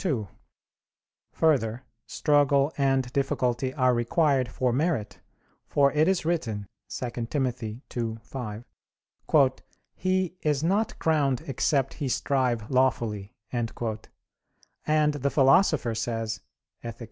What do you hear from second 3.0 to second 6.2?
difficulty are required for merit; for it